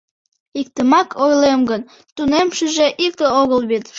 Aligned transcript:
—Иктымак 0.59 1.09
ойлем 1.23 1.61
гын, 1.69 1.81
тунемшыже 2.15 2.87
икте 3.05 3.25
огыл 3.41 3.61
вет. 3.69 3.85